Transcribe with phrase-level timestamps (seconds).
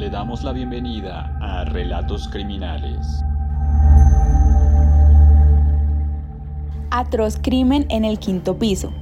[0.00, 3.22] le damos la bienvenida a Relatos Criminales.
[6.90, 8.94] Atroz crimen en el quinto piso.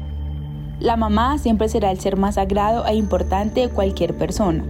[0.80, 4.64] La mamá siempre será el ser más sagrado e importante de cualquier persona.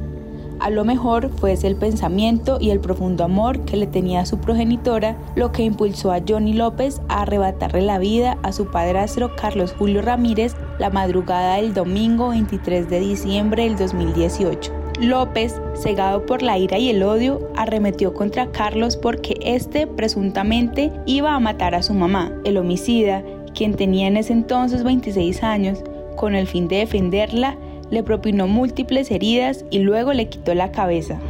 [0.60, 4.26] A lo mejor fue ese el pensamiento y el profundo amor que le tenía a
[4.26, 9.34] su progenitora lo que impulsó a Johnny López a arrebatarle la vida a su padrastro
[9.34, 14.87] Carlos Julio Ramírez la madrugada del domingo 23 de diciembre del 2018.
[15.00, 21.34] López, cegado por la ira y el odio, arremetió contra Carlos porque éste presuntamente iba
[21.34, 22.32] a matar a su mamá.
[22.44, 23.22] El homicida,
[23.54, 25.84] quien tenía en ese entonces 26 años,
[26.16, 27.56] con el fin de defenderla,
[27.90, 31.20] le propinó múltiples heridas y luego le quitó la cabeza.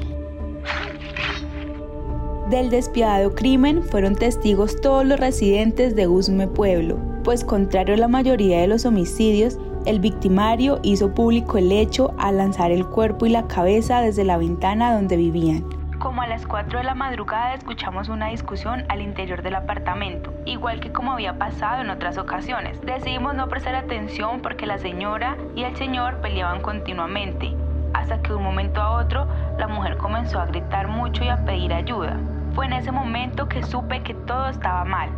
[2.50, 8.08] Del despiadado crimen fueron testigos todos los residentes de Usme Pueblo, pues contrario a la
[8.08, 13.30] mayoría de los homicidios, el victimario hizo público el hecho al lanzar el cuerpo y
[13.30, 15.64] la cabeza desde la ventana donde vivían.
[15.98, 20.80] Como a las 4 de la madrugada escuchamos una discusión al interior del apartamento, igual
[20.80, 22.80] que como había pasado en otras ocasiones.
[22.82, 27.52] Decidimos no prestar atención porque la señora y el señor peleaban continuamente,
[27.94, 29.26] hasta que de un momento a otro
[29.58, 32.16] la mujer comenzó a gritar mucho y a pedir ayuda.
[32.54, 35.10] Fue en ese momento que supe que todo estaba mal,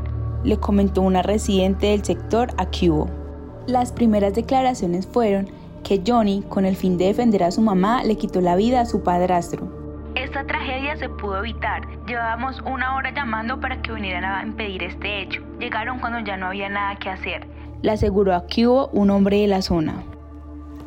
[0.44, 3.19] le comentó una residente del sector a Cubo.
[3.66, 5.48] Las primeras declaraciones fueron
[5.84, 8.86] que Johnny, con el fin de defender a su mamá, le quitó la vida a
[8.86, 9.68] su padrastro.
[10.14, 11.82] Esta tragedia se pudo evitar.
[12.06, 15.42] Llevábamos una hora llamando para que vinieran a impedir este hecho.
[15.58, 17.46] Llegaron cuando ya no había nada que hacer.
[17.82, 20.02] Le aseguró a Cubo un hombre de la zona.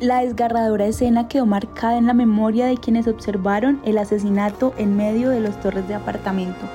[0.00, 5.30] La desgarradora escena quedó marcada en la memoria de quienes observaron el asesinato en medio
[5.30, 6.66] de los torres de apartamento.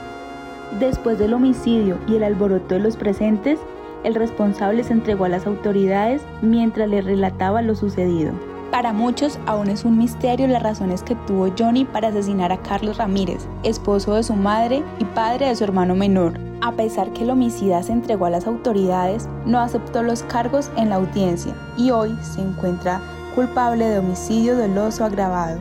[0.80, 3.59] Después del homicidio y el alboroto de los presentes,
[4.03, 8.33] el responsable se entregó a las autoridades mientras le relataba lo sucedido.
[8.72, 12.97] Para muchos aún es un misterio las razones que tuvo Johnny para asesinar a Carlos
[12.97, 16.39] Ramírez, esposo de su madre y padre de su hermano menor.
[16.61, 20.89] A pesar que el homicida se entregó a las autoridades, no aceptó los cargos en
[20.89, 23.02] la audiencia y hoy se encuentra
[23.33, 25.59] culpable de homicidio doloso agravado.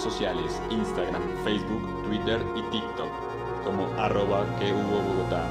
[0.00, 3.10] Sociales, Instagram, Facebook, Twitter y TikTok,
[3.64, 5.44] como arroba que hubo Bogotá.